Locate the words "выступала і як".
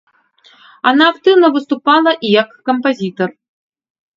1.57-2.49